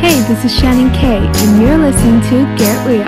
[0.00, 3.04] Hey, this is Shannon Kay, and you're listening to Get Real.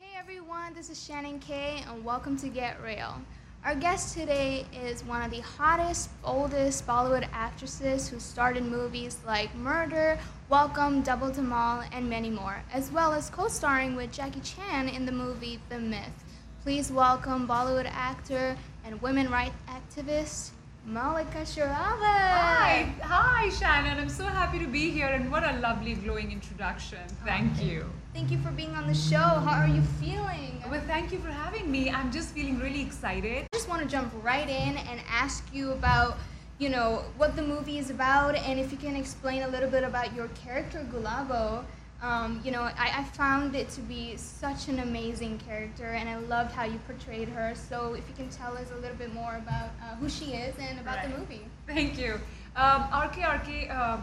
[0.00, 3.22] Hey everyone, this is Shannon Kay, and welcome to Get Real.
[3.64, 9.18] Our guest today is one of the hottest, oldest Bollywood actresses who starred in movies
[9.24, 14.40] like Murder, Welcome, Double Dhamaal, and many more, as well as co starring with Jackie
[14.40, 16.21] Chan in the movie The Myth.
[16.62, 20.50] Please welcome Bollywood actor and women rights activist
[20.88, 21.98] Mallika Sherawat.
[21.98, 23.98] Hi, hi, Shannon.
[23.98, 27.00] I'm so happy to be here, and what a lovely, glowing introduction.
[27.24, 27.90] Thank you.
[28.14, 29.16] Thank you for being on the show.
[29.18, 30.62] How are you feeling?
[30.70, 31.90] Well, thank you for having me.
[31.90, 33.42] I'm just feeling really excited.
[33.52, 36.16] I just want to jump right in and ask you about,
[36.60, 39.82] you know, what the movie is about, and if you can explain a little bit
[39.82, 41.64] about your character Gulabo.
[42.02, 46.16] Um, you know, I, I found it to be such an amazing character, and I
[46.16, 47.54] loved how you portrayed her.
[47.54, 50.54] So, if you can tell us a little bit more about uh, who she is
[50.58, 51.46] and about the movie.
[51.68, 52.14] Thank you.
[52.56, 53.98] Um, RKRK, uh,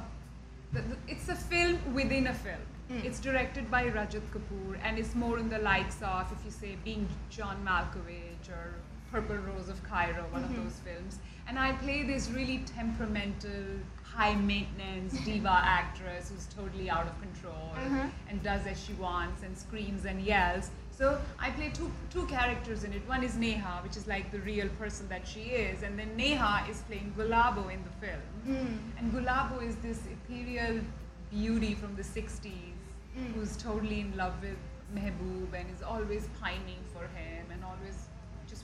[0.71, 2.61] the, the, it's a film within a film.
[2.89, 3.03] Mm.
[3.03, 6.77] It's directed by Rajat Kapoor, and it's more in the likes of, if you say,
[6.85, 8.75] being John Malkovich or
[9.11, 10.49] Purple Rose of Cairo, one Mhm.
[10.49, 11.19] of those films.
[11.47, 17.71] And I play this really temperamental, high maintenance diva actress who's totally out of control
[17.75, 18.07] Uh-huh.
[18.29, 20.69] and does as she wants and screams and yells.
[20.91, 23.07] So I play two two characters in it.
[23.07, 26.65] One is Neha, which is like the real person that she is, and then Neha
[26.69, 28.21] is playing Gulabo in the film.
[28.45, 28.77] Mm.
[28.99, 30.81] And Gulabo is this ethereal
[31.31, 32.75] beauty from the 60s
[33.17, 33.33] Mm.
[33.33, 34.57] who's totally in love with
[34.93, 38.08] Mehboob and is always pining for him and always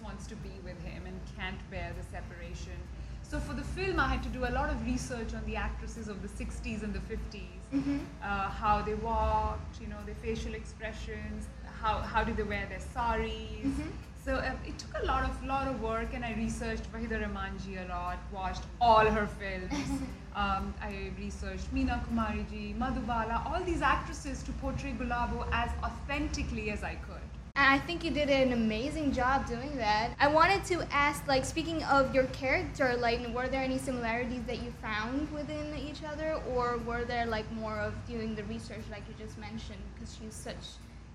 [0.06, 2.78] wants to be with him and can't bear the separation.
[3.24, 6.08] So for the film, I had to do a lot of research on the actresses
[6.08, 8.00] of the 60s and the 50s, Mhm.
[8.22, 11.48] uh, how they walked, you know, their facial expressions,
[11.82, 13.66] how, how did they wear their saris.
[13.72, 13.90] Mhm.
[14.26, 17.74] So uh, it took a lot of lot of work, and I researched Waheeda Rehmanji
[17.84, 19.90] a lot, watched all her films.
[20.44, 26.84] um, I researched Meena Kumariji, Madhubala, all these actresses to portray Gulabo as authentically as
[26.84, 27.15] I could.
[27.58, 30.12] And I think you did an amazing job doing that.
[30.20, 34.62] I wanted to ask, like, speaking of your character, like, were there any similarities that
[34.62, 39.04] you found within each other, or were there like more of doing the research, like
[39.08, 40.66] you just mentioned, because she's such,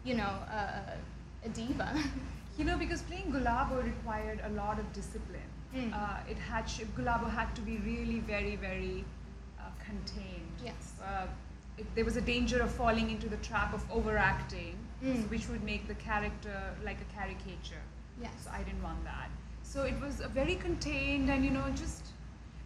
[0.02, 0.96] you know, uh,
[1.44, 1.94] a diva.
[2.58, 5.50] You know, because playing Gulabo required a lot of discipline.
[5.74, 5.94] Mm.
[5.94, 9.02] Uh, it had sh- Gulabo had to be really very very
[9.58, 10.56] uh, contained.
[10.62, 10.92] Yes.
[11.02, 11.26] Uh,
[11.78, 15.30] it, there was a danger of falling into the trap of overacting, Mm.
[15.30, 17.84] which would make the character like a caricature.
[18.22, 18.32] yes.
[18.44, 19.30] So I didn't want that.
[19.62, 22.04] So it was very contained and you know just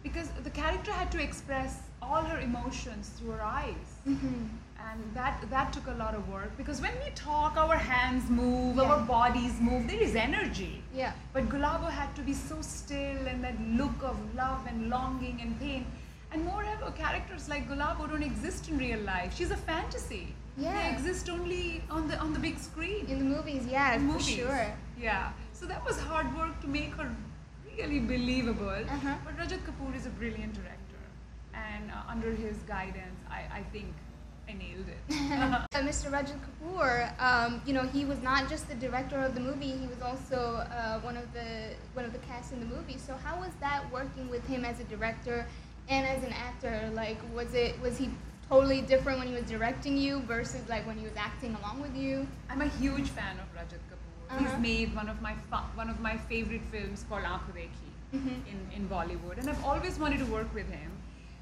[0.03, 3.89] because the character had to express all her emotions through her eyes.
[4.03, 4.43] hmm
[4.87, 8.75] And that that took a lot of work because when we talk, our hands move,
[8.81, 8.89] Yeah.
[8.91, 9.87] our bodies move.
[9.91, 10.73] There is energy.
[11.01, 11.13] Yeah.
[11.37, 15.59] But Gulabo had to be so still and that look of love and longing and
[15.67, 15.85] pain.
[16.33, 19.37] And moreover, characters like Gulabo don't exist in real life.
[19.37, 20.25] She's a fantasy.
[20.57, 20.93] They Yeah.
[20.95, 23.05] exist only on the on the big screen.
[23.07, 24.35] In the movies, yeah, In for movies.
[24.39, 24.67] sure.
[24.97, 25.31] Yeah.
[25.53, 27.09] So that was hard work to make her
[27.77, 28.69] really believable.
[28.95, 29.15] Uh-huh.
[29.25, 31.01] But Rajat Kapoor is a brilliant director.
[31.53, 33.93] And uh, under his guidance, I, I think
[34.49, 35.01] I nailed it.
[35.89, 36.09] Mr.
[36.15, 36.89] Rajat Kapoor,
[37.19, 40.39] um, you know, he was not just the director of the movie; he was also
[40.71, 41.49] uh, one of the
[41.93, 42.97] one of the cast in the movie.
[42.97, 45.45] So, how was that working with him as a director
[45.89, 46.89] and as an actor?
[46.93, 48.09] Like, was it was he
[48.49, 51.95] totally different when he was directing you versus like when he was acting along with
[51.95, 52.27] you?
[52.49, 54.29] I'm a huge fan of Rajat Kapoor.
[54.29, 54.39] Uh-huh.
[54.39, 58.35] He's made one of my fa- one of my favorite films called Aankh Dekhi Mhm.
[58.51, 60.91] in, in Bollywood, and I've always wanted to work with him.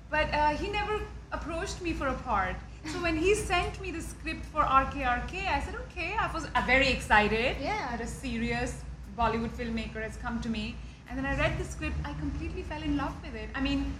[0.09, 2.55] But uh, he never approached me for a part.
[2.91, 6.15] So when he sent me the script for RKRK, I said, okay.
[6.19, 7.87] I was uh, very excited Yeah.
[7.91, 8.73] that a serious
[9.17, 10.75] Bollywood filmmaker has come to me.
[11.09, 11.95] And then I read the script.
[12.05, 13.49] I completely fell in love with it.
[13.55, 13.93] I mean,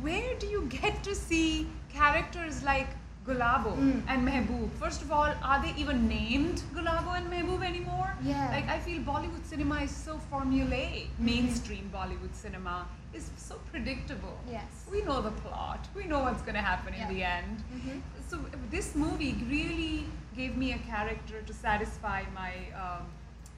[0.00, 2.88] where do you get to see characters like
[3.26, 4.02] Gulabo Mm.
[4.08, 4.70] and Mehboob?
[4.82, 8.10] First of all, are they even named Gulabo and Mehboob anymore?
[8.22, 8.48] Yeah.
[8.50, 11.08] Like I feel Bollywood cinema is so formulaic.
[11.18, 14.38] Mainstream Bollywood cinema is so predictable.
[14.50, 14.86] Yes.
[14.90, 15.88] We know the plot.
[15.94, 17.08] We know what's going to happen Yeah.
[17.08, 17.64] in the end.
[17.74, 18.00] Mhm.
[18.30, 18.38] So
[18.70, 20.06] this movie really
[20.36, 22.52] gave me a character to satisfy my,
[22.84, 23.06] um,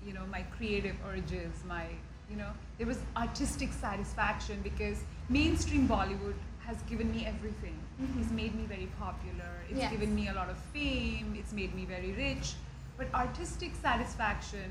[0.07, 1.63] you know, my creative urges.
[1.69, 1.85] My,
[2.33, 6.35] you know, there was artistic satisfaction because mainstream Bollywood
[6.67, 7.77] has given me everything.
[8.01, 8.21] Mhm.
[8.23, 9.51] It's made me very popular.
[9.69, 9.91] It's Yes.
[9.95, 11.35] given me a lot of fame.
[11.41, 12.55] It's made me very rich.
[12.97, 14.71] But artistic satisfaction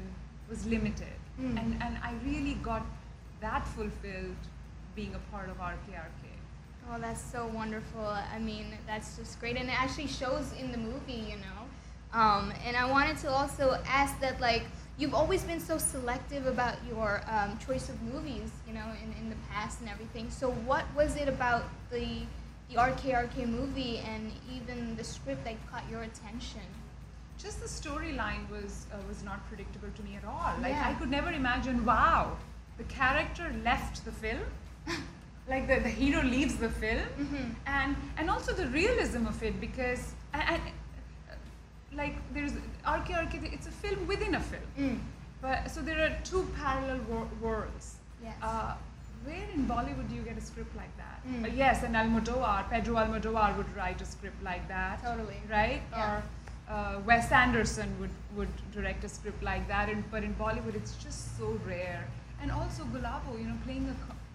[0.50, 1.58] was limited, Mm.
[1.60, 2.84] and and I really got
[3.46, 4.42] that fulfilled
[4.96, 6.24] being a part of RKRK.
[6.90, 8.06] Oh, that's so wonderful.
[8.36, 11.60] I mean, that's just great, and it actually shows in the movie, you know.
[12.22, 13.66] Um, and I wanted to also
[14.02, 14.66] ask that, like,
[15.02, 19.30] you've always been so selective about your um, choice of movies, you know, in, in
[19.32, 20.30] the past and everything.
[20.30, 22.08] So what was it about the
[22.70, 26.62] the RKRK movie and even the script that caught your attention?
[27.38, 30.54] Just the storyline was uh, was not predictable to me at all.
[30.62, 30.90] Like Yeah.
[30.90, 31.84] I could never imagine.
[31.84, 32.38] Wow,
[32.78, 34.46] the character left the film.
[35.50, 37.56] like the, the hero leaves the film, Mhm.
[37.66, 40.60] and and also the realism of it because and, uh,
[41.96, 42.54] like there's
[42.86, 43.54] RKRK.
[43.54, 44.64] It's a film within a film.
[44.80, 45.00] Mm.
[45.42, 47.96] But so there are two parallel wor- worlds.
[48.24, 48.36] Yes.
[48.42, 48.74] Uh,
[49.26, 51.22] where in Bollywood do you get a script like that?
[51.28, 51.46] Mm.
[51.46, 55.36] Uh, yes, and Almodovar, Pedro Almodovar would write a script like that, Totally.
[55.50, 55.82] right?
[55.92, 56.16] Yeah.
[56.16, 56.24] Or
[56.74, 59.90] uh, Wes Anderson would, would direct a script like that.
[59.90, 62.08] And, but in Bollywood, it's just so rare.
[62.42, 63.88] And also Gulabo, you know, playing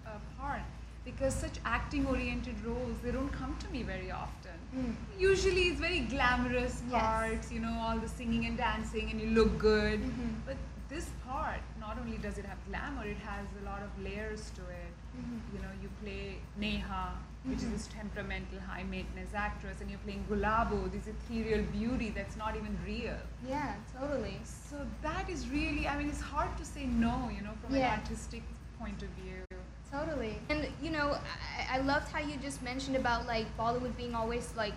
[0.06, 0.60] a, a part
[1.04, 4.45] because such acting-oriented roles they don't come to me very often.
[4.76, 4.94] Mm.
[5.18, 7.02] Usually, it's very glamorous Yes.
[7.02, 10.00] parts, you know, all the singing and dancing, and you look good.
[10.08, 10.34] Mhm.
[10.48, 10.58] But
[10.90, 14.62] this part, not only does it have glamour, it has a lot of layers to
[14.80, 14.92] it.
[15.20, 15.40] Mhm.
[15.54, 17.04] You know, you play Neha,
[17.44, 17.64] which Mhm.
[17.66, 22.54] is this temperamental, high maintenance actress, and you're playing Gulabo, this ethereal beauty that's not
[22.60, 23.18] even real.
[23.48, 24.38] Yeah, totally.
[24.44, 27.94] So that is really, I mean, it's hard to say no, you know, from Yeah.
[27.94, 28.42] an artistic
[28.78, 29.42] point of view.
[29.90, 30.38] Totally.
[30.50, 31.16] And you know,
[31.70, 34.74] I, I loved how you just mentioned about like Bollywood being always like,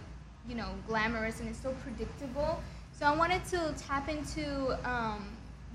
[0.47, 2.61] you know, glamorous and it's so predictable.
[2.91, 5.25] So I wanted to tap into, um,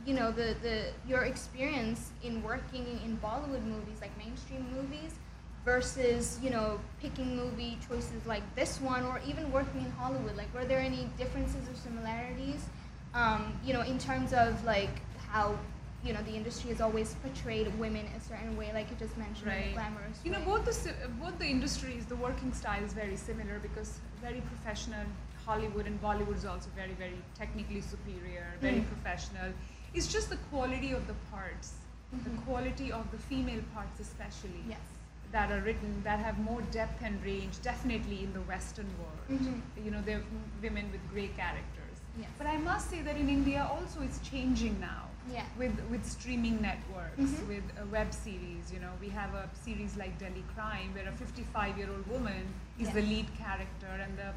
[0.07, 5.15] you know, the, the your experience in working in Bollywood movies, like mainstream movies,
[5.65, 10.37] versus you know picking movie choices like this one, or even working in Hollywood.
[10.37, 12.65] Like, were there any differences or similarities?
[13.15, 15.59] Um, you know, in terms of like how
[16.05, 19.17] you know the industry has always portrayed women in a certain way, like you just
[19.17, 19.73] mentioned, Right.
[19.73, 23.99] glamorous You know, both the both the industries, the working style is very similar because
[24.21, 25.06] very professional.
[25.47, 28.87] Hollywood and Bollywood is also very, very technically superior, very Mm.
[28.93, 29.53] professional.
[29.93, 31.73] It's just the quality of the parts,
[32.12, 32.45] the Mhm.
[32.47, 34.81] quality of the female parts, especially Yes.
[35.33, 37.61] that are written that have more depth and range.
[37.61, 39.61] Definitely in the Western world, Mhm.
[39.85, 40.25] you know, they're
[40.62, 41.97] women with great characters.
[42.19, 42.31] Yes.
[42.39, 45.44] But I must say that in India also it's changing now Yeah.
[45.59, 47.49] with with streaming networks, Mhm.
[47.49, 48.73] with a web series.
[48.73, 52.43] You know, we have a series like Delhi Crime, where a 55-year-old woman
[52.79, 54.32] is the lead character, and the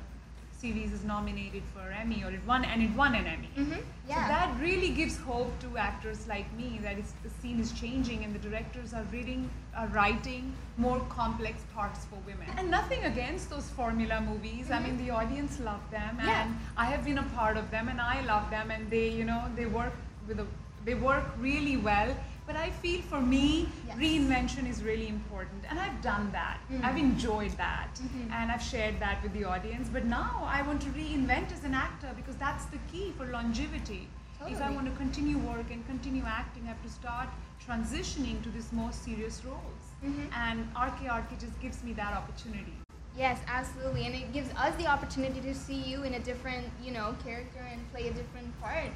[0.51, 3.49] series is nominated for an Emmy, or it won, and it won an Emmy.
[3.55, 3.83] Mhm.
[4.07, 4.15] Yeah.
[4.23, 8.23] So that really gives hope to actors like me that it's, the scene is changing
[8.23, 12.47] and the directors are reading, are writing more complex parts for women.
[12.57, 14.71] And nothing against those formula movies.
[14.71, 16.41] I mean, the audience love them, Yeah.
[16.45, 19.25] and I have been a part of them, and I love them, and they, you
[19.25, 19.93] know, they work
[20.27, 20.47] with a,
[20.87, 22.15] they work really well.
[22.47, 23.47] But I feel for me,
[23.85, 23.97] Yes.
[24.03, 26.59] reinvention is really important, and I've done that.
[26.71, 26.83] Mm.
[26.89, 28.31] I've enjoyed that, Mhm.
[28.37, 29.89] and I've shared that with the audience.
[29.97, 34.07] But now I want to reinvent as an actor because that's the key for longevity.
[34.53, 37.27] If I want to continue work and continue acting, I have to start
[37.67, 39.83] transitioning to these more serious roles.
[40.05, 40.29] Mhm.
[40.45, 40.57] And
[40.87, 42.77] RKRK just gives me that opportunity.
[43.17, 46.91] Yes, absolutely, and it gives us the opportunity to see you in a different, you
[46.91, 48.91] know, character and play a different part.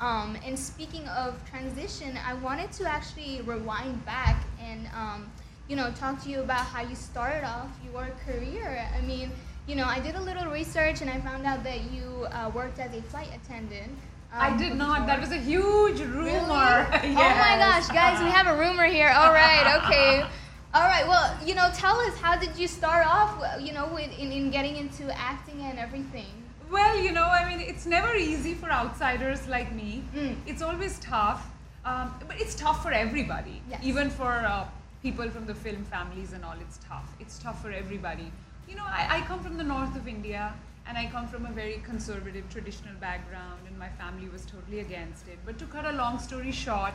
[0.00, 5.30] Um, and speaking of transition, I wanted to actually rewind back and, um,
[5.68, 8.86] you know, talk to you about how you started off your career.
[8.94, 9.30] I mean,
[9.66, 12.78] you know, I did a little research and I found out that you uh, worked
[12.78, 13.92] as a flight attendant.
[14.32, 15.00] I um, did not.
[15.00, 15.06] before.
[15.06, 16.86] That was a huge rumor.
[16.92, 17.16] Really?
[17.16, 19.08] Oh my gosh, guys, we have a rumor here.
[19.08, 20.26] All right, okay.
[20.74, 24.10] All right, well, you know, tell us how did you start off, you know, with,
[24.18, 26.26] in, in getting into acting and everything?
[26.70, 30.02] Well, you know, I mean, it's never easy for outsiders like me.
[30.14, 30.36] Mm.
[30.46, 31.46] It's always tough,
[31.84, 33.62] um, but it's tough for everybody.
[33.70, 33.80] Yes.
[33.82, 34.66] Even for uh,
[35.02, 37.08] people from the film families and all, it's tough.
[37.20, 38.32] It's tough for everybody.
[38.68, 40.52] You know, I, I come from the north of India,
[40.88, 45.28] and I come from a very conservative, traditional background, and my family was totally against
[45.28, 45.38] it.
[45.44, 46.94] But to cut a long story short,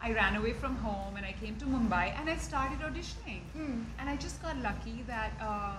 [0.00, 3.40] I ran away from home and I came to Mumbai and I started auditioning.
[3.56, 3.84] Mm.
[3.98, 5.76] And I just got lucky that uh,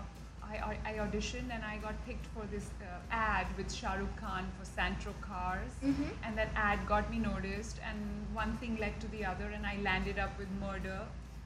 [0.51, 4.45] I, I, auditioned and I got picked for this uh, ad with Shah Rukh Khan
[4.57, 5.71] for Santro Cars.
[5.83, 6.09] Mhm.
[6.23, 7.99] And that ad got me noticed, and
[8.33, 11.01] one thing led to the other, and I landed up with Murder,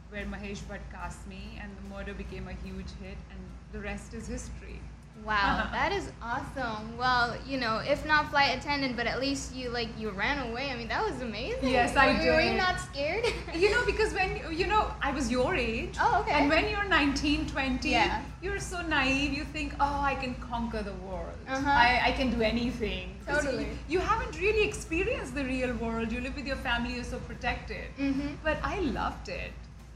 [0.10, 3.40] where Mahesh Bhatt cast me, and the Murder became a huge hit, and
[3.74, 4.80] the rest is history.
[5.26, 6.98] Wow, that is awesome.
[6.98, 10.70] Well, you know, if not flight attendant, but at least you like you ran away.
[10.72, 11.70] I mean, that was amazing.
[11.70, 13.26] Yes, I were, you- Were you not scared?
[13.56, 15.96] You know, because when, you know, I was your age.
[16.02, 16.32] Oh, okay.
[16.32, 18.22] And when you're 19, 20, Yeah.
[18.42, 19.32] you're so naive.
[19.34, 21.38] You think, oh, I can conquer the world.
[21.48, 21.70] Uh-huh.
[21.70, 23.64] I, I can do anything." Totally.
[23.64, 26.12] You, you haven't really experienced the real world.
[26.12, 27.86] You live with your family, you're so protected.
[27.98, 28.30] mm-hmm.
[28.44, 29.52] But I loved it.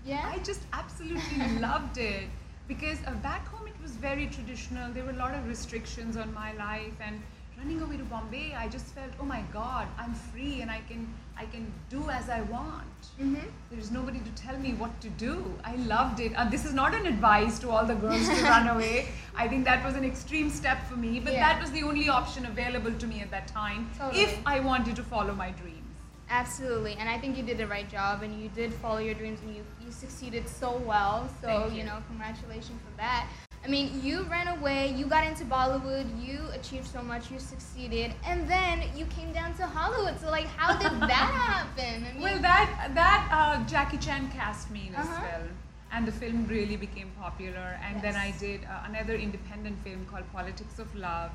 [0.06, 0.32] Yeah.
[0.34, 2.26] I just absolutely loved it
[2.68, 3.57] because uh, back home
[3.88, 4.92] was very traditional.
[4.92, 7.22] There were a lot of restrictions on my life, and
[7.58, 11.08] running away to Bombay, I just felt, oh my God, I'm free and I can
[11.44, 13.08] I can do as I want.
[13.22, 13.46] Mhm.
[13.72, 15.34] There's nobody to tell me what to do.
[15.72, 16.36] I loved it.
[16.36, 18.94] Uh, this is not an advice to all the girls to run away.
[19.46, 21.48] I think that was an extreme step for me, but Yeah.
[21.48, 24.24] that was the only option available to me at that time Totally.
[24.24, 25.84] if I wanted to follow my dreams.
[26.30, 29.40] Absolutely, and I think you did the right job, and you did follow your dreams,
[29.44, 31.30] and you, you succeeded so well.
[31.42, 31.84] So you you.
[31.86, 33.30] know, congratulations for that.
[33.68, 38.14] I mean, you ran away, you got into Bollywood, you achieved so much, you succeeded,
[38.26, 40.18] and then you came down to Hollywood.
[40.22, 42.06] So like, how did that happen?
[42.06, 45.20] I mean, Well, that that uh, Jackie Chan cast me in Uh-huh.
[45.22, 45.50] film,
[45.92, 47.78] and the film really became popular.
[47.84, 51.32] And then I did uh, another independent film called Politics of Love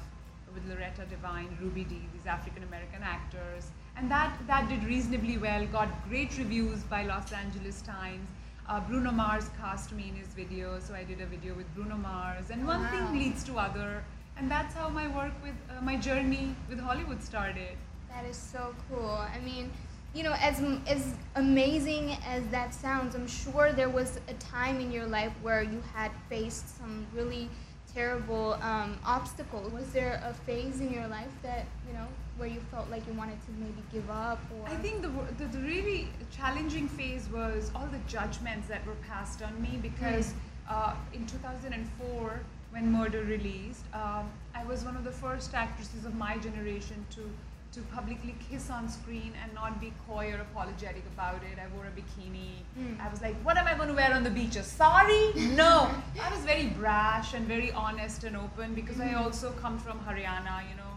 [0.54, 3.66] with Loretta Devine, Ruby Dee, these African American actors,
[3.98, 5.66] and that that did reasonably well.
[5.66, 8.26] Got great reviews by Los Angeles Times.
[8.68, 11.96] Uh, Bruno Mars cast me in his video, so I did a video with Bruno
[11.96, 12.90] Mars, and one Wow.
[12.90, 14.04] thing leads to other,
[14.36, 17.76] and that's how my work with uh, my journey with Hollywood started.
[18.08, 19.10] That is so cool.
[19.36, 19.70] I mean,
[20.14, 24.92] you know, as as amazing as that sounds, I'm sure there was a time in
[24.92, 27.50] your life where you had faced some really
[27.94, 29.72] terrible um, obstacles.
[29.72, 32.06] Was there a phase in your life that you know
[32.38, 34.68] where you felt like you wanted to maybe give up or?
[34.68, 39.42] I think the, the the really challenging phase was all the judgments that were passed
[39.42, 40.34] on me because
[40.68, 46.14] uh, in 2004 when Murder released, um, I was one of the first actresses of
[46.14, 47.30] my generation to
[47.72, 51.58] to publicly kiss on screen and not be coy or apologetic about it.
[51.58, 52.50] I wore a bikini.
[52.78, 53.00] Mm.
[53.00, 54.56] I was like, what am I going to wear on the beach?
[54.56, 55.32] A sari?
[55.56, 55.90] No.
[56.22, 60.68] I was very brash and very honest and open because I also come from Haryana,
[60.68, 60.94] you know.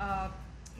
[0.00, 0.28] Uh,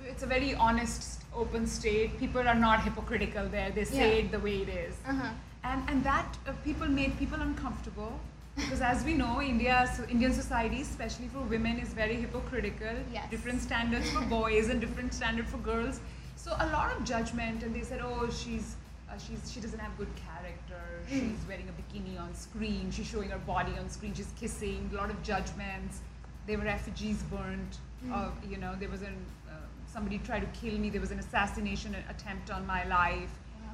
[0.09, 2.19] it's a very honest, open state.
[2.19, 3.71] People are not hypocritical there.
[3.71, 4.23] They say Yeah.
[4.25, 4.95] it the way it is.
[5.07, 5.31] Uh-huh.
[5.65, 8.19] And, and that uh, people made people uncomfortable
[8.57, 12.95] because as we know, India, so Indian society, especially for women, is very hypocritical.
[13.13, 13.31] Yes.
[13.31, 16.01] Different standards for boys and different standard for girls.
[16.37, 18.77] So a lot of judgment, and they said, oh, she's,
[19.11, 20.83] uh, she's she doesn't have good character.
[21.09, 22.91] She's wearing a bikini on screen.
[22.91, 24.15] She's showing her body on screen.
[24.15, 24.89] She's kissing.
[24.93, 26.01] A lot of judgments.
[26.47, 27.79] There were effigies burnt.
[28.13, 29.17] Of, you know, there was an
[29.49, 29.55] uh,
[29.97, 30.91] somebody tried to kill me.
[30.91, 33.31] There was an assassination attempt on my life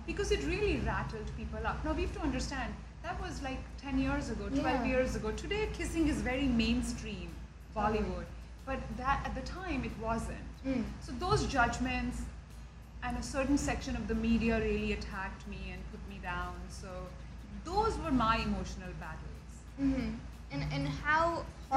[0.06, 1.84] because it really rattled people up.
[1.84, 4.84] Now we have to understand that was like 10 years ago, 12 Yeah.
[4.92, 5.32] years ago.
[5.32, 7.30] Today, kissing is very mainstream
[7.76, 8.28] Bollywood,
[8.68, 10.50] but that at the time it wasn't.
[10.64, 10.84] Mm.
[11.06, 12.22] So those judgments
[13.02, 16.54] and a certain section of the media really attacked me and put me down.
[16.82, 16.90] So
[17.70, 19.50] those were my emotional battles.
[19.80, 20.10] Mm-hmm.
[20.52, 21.26] And and how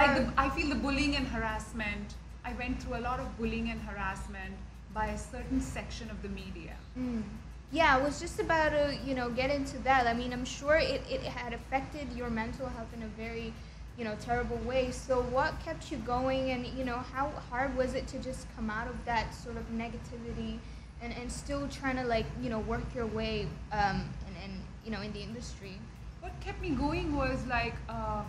[0.03, 2.15] Like the, I feel the bullying and harassment.
[2.45, 4.53] I went through a lot of bullying and harassment
[4.93, 6.75] by a certain section of the media.
[6.97, 7.23] Mm.
[7.71, 10.07] Yeah, I was just about to, you know, get into that.
[10.07, 13.53] I mean, I'm sure it, it had affected your mental health in a very,
[13.97, 14.91] you know, terrible way.
[14.91, 18.69] So what kept you going and, you know, how hard was it to just come
[18.69, 20.59] out of that sort of negativity
[21.01, 24.53] and, and still trying to like, you know, work your way um, and, and,
[24.85, 25.79] you know, in the industry?
[26.25, 28.23] what kept me going was like uh,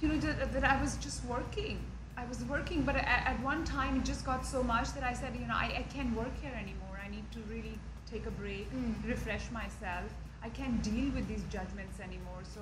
[0.00, 1.78] you know that, that i was just working
[2.20, 5.12] i was working but at, at one time it just got so much that i
[5.20, 7.76] said you know I, I can't work here anymore i need to really
[8.12, 8.94] take a break Mm.
[9.12, 10.08] refresh myself
[10.42, 12.60] i can't deal with these judgments anymore so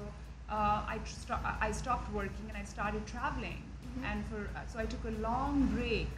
[0.57, 4.05] uh, I, tr- sto- I stopped working and i started traveling Mhm.
[4.11, 6.09] and for uh, so i took a long break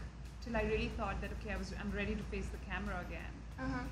[0.43, 3.33] till i really thought that okay i was i'm ready to face the camera again
[3.65, 3.85] Uh-huh.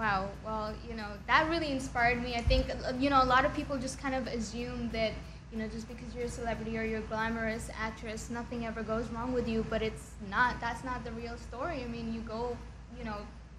[0.00, 0.20] Wow.
[0.46, 2.30] Well, you know, that really inspired me.
[2.40, 5.12] I think, uh, you know, a lot of people just kind of assume that,
[5.52, 9.08] you know, just because you're a celebrity or you're a glamorous actress, nothing ever goes
[9.08, 9.64] wrong with you.
[9.68, 10.60] But it's not.
[10.60, 11.82] That's not the real story.
[11.82, 12.56] I mean, you go,
[12.98, 13.16] you know,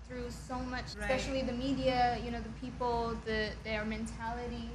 [0.08, 1.02] through so much, Right.
[1.12, 4.70] especially the media, you know, the people, the their mentality.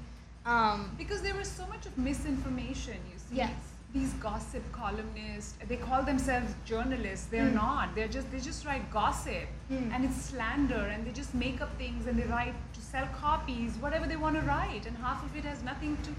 [0.45, 3.37] Um, Because there was so much of misinformation, you see.
[3.37, 3.53] Yes.
[3.93, 7.27] These gossip columnists, they call themselves journalists.
[7.27, 7.55] They're Mm.
[7.65, 7.95] not.
[7.95, 9.91] They're just they just write gossip Mm.
[9.95, 13.73] and it's slander and they just make up things and they write to sell copies,
[13.85, 16.11] whatever they want to write, and half of it has nothing to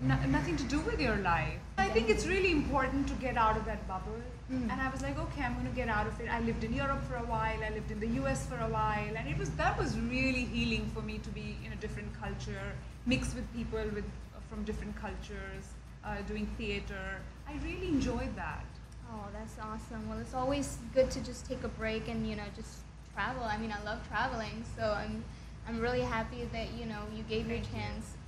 [0.00, 1.58] no, nothing to do with your life.
[1.78, 4.20] I think it's really important to get out of that bubble.
[4.52, 4.70] Mm.
[4.70, 6.28] And I was like, okay, I'm going to get out of it.
[6.28, 7.58] I lived in Europe for a while.
[7.64, 10.90] I lived in the US for a while, and it was that was really healing
[10.94, 12.72] for me to be in a different culture,
[13.06, 14.04] mixed with people with
[14.48, 15.64] from different cultures,
[16.04, 17.20] uh, doing theater.
[17.48, 18.64] I really enjoyed that.
[19.10, 20.08] Oh, that's awesome.
[20.08, 22.78] Well, it's always good to just take a break and you know just
[23.14, 23.44] travel.
[23.44, 25.24] I mean, I love traveling, so I'm
[25.66, 27.80] I'm really happy that you know you gave your Thank you.
[27.80, 28.06] chance.
[28.12, 28.25] You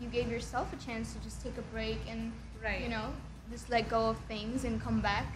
[0.00, 2.80] you gave yourself a chance to just take a break and Right.
[2.80, 3.12] you know
[3.50, 5.26] just let go of things and come back.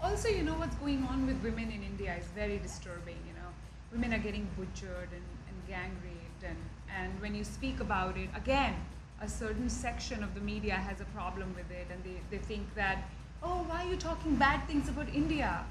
[0.00, 3.16] Also, you know what's going on with women in India is very disturbing.
[3.26, 3.48] You know,
[3.90, 6.56] women are getting butchered and, and gang raped, and
[6.98, 8.74] and when you speak about it, again,
[9.20, 12.74] a certain section of the media has a problem with it, and they, they think
[12.74, 13.08] that,
[13.42, 15.64] oh, why are you talking bad things about India?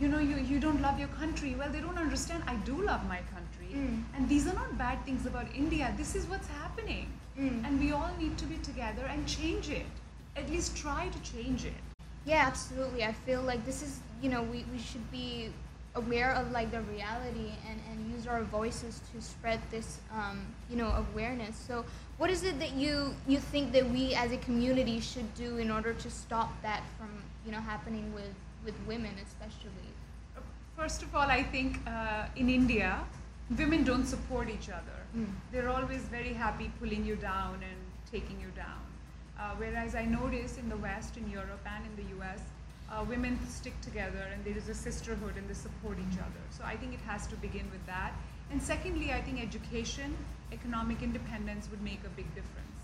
[0.00, 1.54] You know, you, you don't love your country.
[1.54, 2.42] Well, they don't understand.
[2.46, 3.78] I do love my country.
[3.78, 4.02] Mm.
[4.16, 5.94] And these are not bad things about India.
[5.96, 7.12] This is what's happening.
[7.38, 7.66] Mm.
[7.66, 9.86] And we all need to be together and change it.
[10.36, 11.74] At least try to change it.
[12.24, 13.04] Yeah, absolutely.
[13.04, 15.50] I feel like this is, you know, we, we should be
[15.94, 20.76] aware of like the reality and, and use our voices to spread this, um, you
[20.76, 21.56] know, awareness.
[21.56, 21.84] So
[22.18, 25.70] what is it that you, you think that we as a community should do in
[25.70, 27.10] order to stop that from,
[27.46, 29.88] you know, happening with, with women especially?
[30.76, 33.00] First of all, I think uh, in India,
[33.58, 34.98] women don't support each other.
[35.16, 35.26] Mm.
[35.52, 37.78] They're always very happy pulling you down and
[38.10, 38.82] taking you down.
[39.38, 42.40] Uh, whereas I notice in the West, in Europe, and in the US,
[42.90, 46.42] uh, women stick together and there is a sisterhood and they support each other.
[46.50, 48.12] So I think it has to begin with that.
[48.50, 50.16] And secondly, I think education,
[50.52, 52.78] economic independence would make a big difference.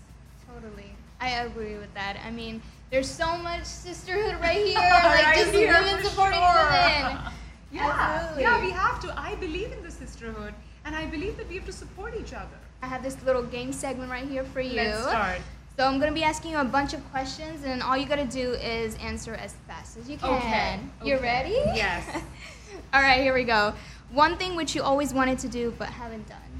[0.47, 0.91] Totally.
[1.21, 2.17] I agree with that.
[2.25, 6.71] I mean, there's so much sisterhood right here, Right like just here, women supporting sure.
[6.71, 7.17] women.
[7.73, 8.43] Yeah, Absolutely.
[8.43, 9.17] yeah, we have to.
[9.17, 12.57] I believe in the sisterhood, and I believe that we have to support each other.
[12.81, 14.75] I have this little game segment right here for you.
[14.75, 15.39] Let's start.
[15.77, 18.51] So I'm gonna be asking you a bunch of questions, and all you gotta do
[18.55, 20.29] is answer as fast as you can.
[20.35, 21.23] Okay, You okay.
[21.23, 21.53] ready?
[21.73, 22.03] Yes.
[22.93, 23.73] all right, here we go.
[24.11, 26.51] One thing which you always wanted to do but haven't done.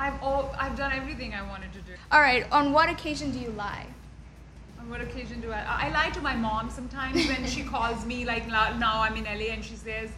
[0.00, 1.92] I've all, I've done everything I wanted to do.
[2.10, 2.50] All right.
[2.50, 3.86] On what occasion do you lie?
[4.80, 5.62] On what occasion do I?
[5.86, 8.24] I lie to my mom sometimes when she calls me.
[8.24, 10.08] Like now I'm in LA and she says,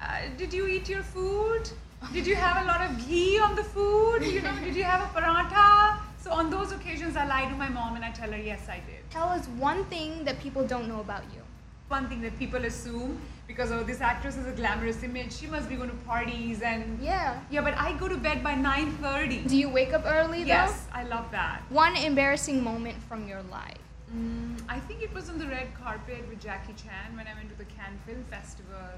[0.00, 1.70] uh, "Did you eat your food?
[2.12, 4.24] Did you have a lot of ghee on the food?
[4.24, 7.68] You know, did you have a paratha?" So on those occasions, I lie to my
[7.68, 10.88] mom and I tell her, "Yes, I did." Tell us one thing that people don't
[10.88, 11.42] know about you.
[11.86, 15.68] One thing that people assume because oh, this actress has a glamorous image, she must
[15.68, 17.40] be going to parties and Yeah.
[17.50, 17.62] yeah.
[17.62, 19.48] But I go to bed by 9:30.
[19.48, 20.58] Do you wake up early though?
[20.60, 21.62] Yes, I love that.
[21.70, 23.84] One embarrassing moment from your life.
[24.14, 27.50] Mm, I think it was on the red carpet with Jackie Chan when I went
[27.50, 28.88] to the Cannes Film Festival,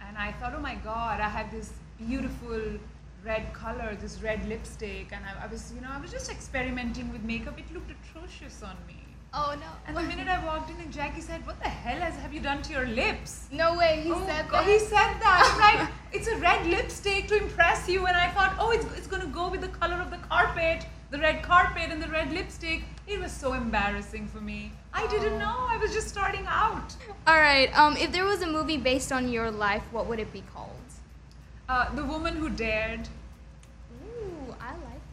[0.00, 2.60] and I thought, oh my God, I have this beautiful
[3.24, 7.12] red color, this red lipstick, and I, I was, you know, I was just experimenting
[7.12, 7.58] with makeup.
[7.58, 9.01] It looked atrocious on me.
[9.34, 9.66] Oh no.
[9.86, 12.40] And the minute I walked in, and Jackie said, "What the hell has have you
[12.40, 14.02] done to your lips?" No way.
[14.04, 14.70] He Oh, said God, that.
[14.70, 15.40] He said that.
[15.48, 18.04] I'm like, it's a red lipstick to impress you.
[18.06, 20.84] And I thought, oh, it's, it's going to go with the color of the carpet,
[21.10, 22.82] the red carpet and the red lipstick.
[23.06, 24.70] It was so embarrassing for me.
[24.92, 25.56] I didn't know.
[25.74, 26.94] I was just starting out.
[27.26, 27.70] All right.
[27.78, 30.68] Um, if there was a movie based on your life, what would it be called?
[31.70, 33.08] Uh, the woman who dared.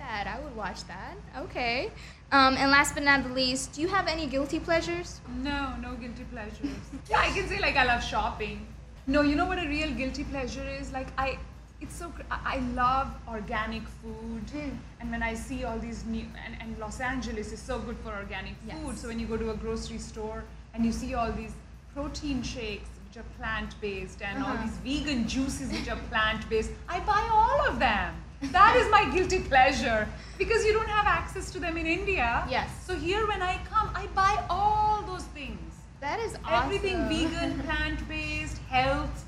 [0.10, 0.28] I that.
[0.28, 1.15] I would watch that.
[1.38, 1.91] Okay.
[2.32, 5.22] Um, and last but not the least, do you have any guilty pleasures?
[5.43, 6.69] No, no guilty pleasures.
[7.10, 8.65] yeah, I can say like I love shopping.
[9.08, 10.91] No, you know what a real guilty pleasure is?
[10.91, 11.38] Like I,
[11.82, 14.78] it's so I love organic food, Mm.
[15.00, 18.12] and when I see all these new and, and Los Angeles is so good for
[18.13, 18.74] organic food.
[18.88, 19.02] Yes.
[19.02, 20.43] So when you go to a grocery store
[20.74, 21.54] and you see all these
[21.95, 24.65] protein shakes which are plant based and all Uh-huh.
[24.65, 28.13] these vegan juices which are plant based, I buy all of them.
[28.41, 32.45] That is my guilty pleasure because you don't have access to them in India.
[32.49, 32.69] Yes.
[32.86, 35.60] So here when I come, I buy all those things.
[35.99, 36.65] That is awesome.
[36.73, 39.25] Everything vegan, plant-based, health.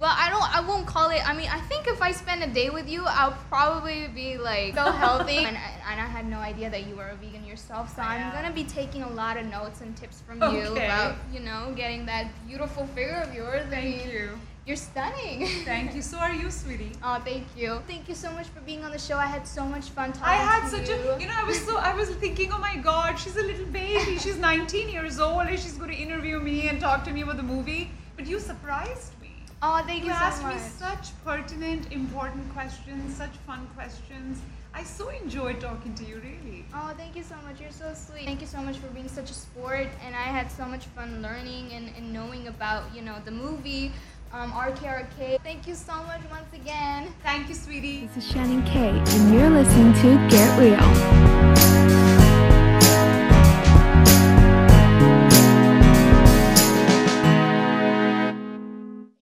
[0.00, 0.42] Well, I don't.
[0.56, 1.26] I won't call it.
[1.26, 4.74] I mean, I think if I spend a day with you, I'll probably be like
[4.82, 5.38] so healthy.
[5.38, 8.18] and, I, and I had no idea that you were a vegan yourself, so I'm
[8.18, 8.32] Yeah.
[8.42, 12.04] gonna be taking a lot of notes and tips from you about, you know, getting
[12.06, 13.64] that beautiful figure of yours.
[13.68, 14.30] I Thank mean, you.
[14.66, 15.46] You're stunning.
[15.64, 16.00] Thank you.
[16.00, 16.92] So are you, sweetie.
[17.04, 17.80] Oh, thank you.
[17.86, 19.18] Thank you so much for being on the show.
[19.18, 20.32] I had so much fun talking to you.
[20.32, 20.94] I had such you.
[21.10, 23.66] a, you know, I was so, I was thinking, oh my God, she's a little
[23.66, 24.18] baby.
[24.18, 27.36] She's 19 years old and she's going to interview me and talk to me about
[27.36, 27.90] the movie.
[28.16, 29.32] But you surprised me.
[29.60, 30.14] oh, thank You so much.
[30.14, 30.54] you so asked much.
[30.54, 34.40] me such pertinent, important questions, such fun questions.
[34.76, 36.64] I so enjoyed talking to you, really.
[36.74, 37.60] Oh, thank you so much.
[37.60, 38.24] You're so sweet.
[38.24, 39.86] Thank you so much for being such a sport.
[40.04, 43.92] And I had so much fun learning and, and knowing about, you know, the movie,
[44.34, 45.40] um, RKRK.
[45.42, 47.14] Thank you so much once again.
[47.22, 48.06] Thank you, sweetie.
[48.14, 52.03] This is Shannon K, and you're listening to Get Real.